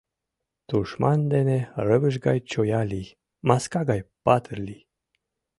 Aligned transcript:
Тушман 0.67 1.19
дене 1.33 1.57
рывыж 1.87 2.15
гай 2.25 2.39
чоя 2.51 2.81
лий, 2.91 3.07
маска 3.47 3.81
гай 3.89 4.01
патыр 4.25 4.57
лий!» 4.67 4.83